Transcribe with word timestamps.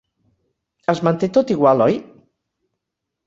Es 0.93 1.01
manté 1.07 1.29
tot 1.37 1.53
igual, 1.55 1.85
oi? 1.87 1.99